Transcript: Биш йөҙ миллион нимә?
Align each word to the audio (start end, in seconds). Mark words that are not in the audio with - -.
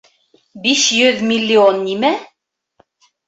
Биш 0.63 0.85
йөҙ 0.99 1.21
миллион 1.33 1.77
нимә? 1.89 2.11